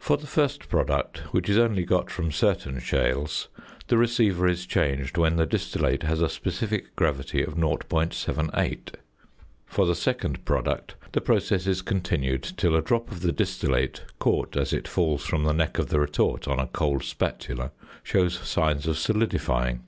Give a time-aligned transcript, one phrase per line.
[0.00, 3.46] For the first product, which is only got from certain shales,
[3.86, 8.94] the receiver is changed when the distillate has a specific gravity of 0.78.
[9.66, 14.56] For the second product the process is continued till a drop of the distillate, caught
[14.56, 17.70] as it falls from the neck of the retort on a cold spatula,
[18.02, 19.84] shows signs of solidifying.